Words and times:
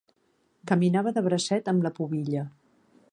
Caminava 0.71 1.13
de 1.17 1.23
bracet 1.29 1.71
amb 1.73 1.87
la 1.89 1.95
pubilla. 2.01 2.47